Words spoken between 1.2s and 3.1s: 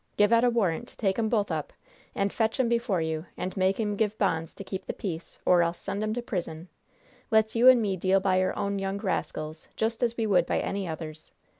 both up, and fetch 'em before